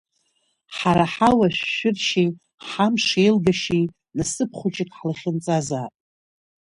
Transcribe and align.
Ҳара 0.75 1.05
ҳауашәшәыршьеи 1.13 2.29
ҳамш 2.67 3.05
аилгашьеи 3.21 3.85
насыԥ 4.17 4.51
хәыҷык 4.59 4.89
ҳлахьынҵазаап! 4.97 5.93